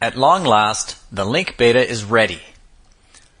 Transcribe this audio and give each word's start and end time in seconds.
At 0.00 0.16
long 0.16 0.44
last, 0.44 0.96
the 1.10 1.24
LingQ 1.24 1.56
beta 1.56 1.88
is 1.88 2.04
ready. 2.04 2.42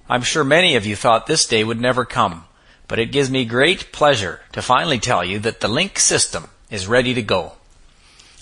I'm 0.08 0.22
sure 0.22 0.42
many 0.42 0.74
of 0.74 0.86
you 0.86 0.96
thought 0.96 1.26
this 1.26 1.46
day 1.46 1.62
would 1.62 1.80
never 1.80 2.06
come, 2.06 2.44
but 2.88 2.98
it 2.98 3.12
gives 3.12 3.30
me 3.30 3.44
great 3.44 3.92
pleasure 3.92 4.40
to 4.52 4.62
finally 4.62 4.98
tell 4.98 5.22
you 5.22 5.38
that 5.40 5.60
the 5.60 5.68
LingQ 5.68 5.98
system 5.98 6.48
is 6.70 6.86
ready 6.86 7.12
to 7.12 7.20
go. 7.20 7.52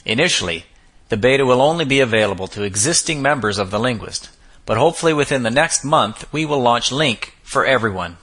Initially, 0.04 0.66
the 1.08 1.16
beta 1.16 1.44
will 1.44 1.60
only 1.60 1.84
be 1.84 1.98
available 1.98 2.46
to 2.48 2.62
existing 2.62 3.20
members 3.20 3.58
of 3.58 3.72
the 3.72 3.80
Linguist, 3.80 4.30
but 4.64 4.76
hopefully 4.76 5.12
within 5.12 5.42
the 5.42 5.50
next 5.50 5.84
month 5.84 6.32
we 6.32 6.44
will 6.44 6.60
launch 6.60 6.90
LingQ 6.90 7.30
for 7.42 7.66
everyone. 7.66 8.18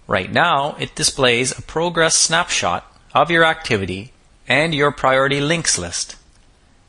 Right 0.08 0.32
now, 0.32 0.76
it 0.80 0.94
displays 0.94 1.58
a 1.58 1.64
progress 1.64 2.14
snapshot 2.14 2.86
of 3.16 3.32
your 3.32 3.44
activity 3.44 4.14
and 4.48 4.76
your 4.76 4.92
priority 4.92 5.40
LingQs 5.40 5.80
list. 5.80 6.16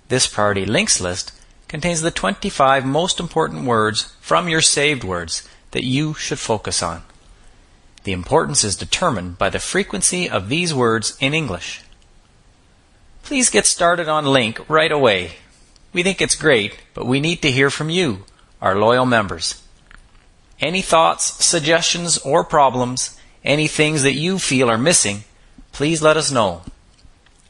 This 0.08 0.26
priority 0.26 0.66
LingQs 0.66 1.00
list 1.00 1.32
contains 1.68 2.02
the 2.02 2.10
25 2.10 2.84
most 2.84 3.18
important 3.18 3.64
words 3.64 4.14
from 4.20 4.46
your 4.46 4.60
saved 4.60 5.04
words 5.04 5.48
that 5.70 5.84
you 5.84 6.12
should 6.12 6.38
focus 6.38 6.82
on. 6.82 7.02
The 8.06 8.12
importance 8.12 8.62
is 8.62 8.76
determined 8.76 9.36
by 9.36 9.50
the 9.50 9.58
frequency 9.58 10.30
of 10.30 10.48
these 10.48 10.72
words 10.72 11.16
in 11.18 11.34
English. 11.34 11.82
Please 13.24 13.50
get 13.50 13.66
started 13.66 14.06
on 14.06 14.24
LingQ 14.24 14.64
right 14.68 14.92
away. 14.92 15.32
We 15.92 16.04
think 16.04 16.20
it's 16.20 16.36
great, 16.36 16.78
but 16.94 17.04
we 17.04 17.18
need 17.18 17.42
to 17.42 17.50
hear 17.50 17.68
from 17.68 17.90
you, 17.90 18.24
our 18.62 18.76
loyal 18.76 19.06
members. 19.06 19.60
Any 20.60 20.82
thoughts, 20.82 21.44
suggestions, 21.44 22.16
or 22.18 22.44
problems, 22.44 23.18
any 23.42 23.66
things 23.66 24.04
that 24.04 24.14
you 24.14 24.38
feel 24.38 24.70
are 24.70 24.78
missing, 24.78 25.24
please 25.72 26.00
let 26.00 26.16
us 26.16 26.30
know. 26.30 26.62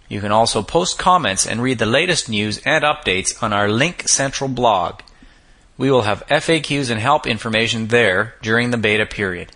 You 0.08 0.22
can 0.22 0.32
also 0.32 0.62
post 0.62 0.98
comments 0.98 1.46
and 1.46 1.60
read 1.60 1.78
the 1.78 1.84
latest 1.84 2.30
news 2.30 2.62
and 2.64 2.82
updates 2.82 3.42
on 3.42 3.52
our 3.52 3.68
LingQ 3.68 4.08
Central 4.08 4.48
blog. 4.48 5.02
We 5.76 5.90
will 5.90 6.08
have 6.08 6.26
FAQs 6.28 6.90
and 6.90 6.98
help 6.98 7.26
information 7.26 7.88
there 7.88 8.36
during 8.40 8.70
the 8.70 8.78
beta 8.78 9.04
period. 9.04 9.52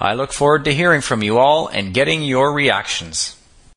I 0.00 0.14
look 0.14 0.32
forward 0.32 0.64
to 0.64 0.72
hearing 0.72 1.02
from 1.02 1.22
you 1.22 1.38
all 1.38 1.68
and 1.68 1.92
getting 1.92 2.22
your 2.22 2.52
reactions. 2.54 3.36